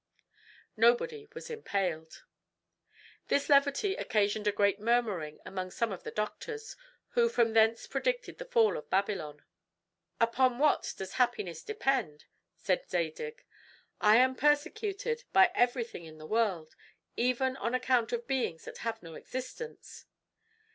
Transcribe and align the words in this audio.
Nobody 0.75 1.29
was 1.35 1.51
impaled. 1.51 2.23
This 3.27 3.49
levity 3.49 3.93
occasioned 3.95 4.47
a 4.47 4.51
great 4.51 4.79
murmuring 4.79 5.39
among 5.45 5.69
some 5.69 5.91
of 5.91 6.01
the 6.01 6.09
doctors, 6.09 6.75
who 7.09 7.29
from 7.29 7.53
thence 7.53 7.85
predicted 7.85 8.39
the 8.39 8.45
fall 8.49 8.77
of 8.77 8.89
Babylon. 8.89 9.43
"Upon 10.19 10.57
what 10.57 10.91
does 10.97 11.13
happiness 11.13 11.61
depend?" 11.61 12.25
said 12.55 12.89
Zadig. 12.89 13.45
"I 13.99 14.15
am 14.15 14.33
persecuted 14.35 15.23
by 15.33 15.51
everything 15.53 16.05
in 16.05 16.17
the 16.17 16.25
world, 16.25 16.73
even 17.15 17.55
on 17.57 17.75
account 17.75 18.11
of 18.11 18.25
beings 18.25 18.65
that 18.65 18.79
have 18.79 19.03
no 19.03 19.13
existence." 19.13 20.05